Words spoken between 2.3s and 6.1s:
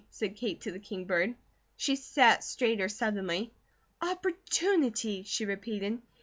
straighter suddenly. "Opportunity," she repeated.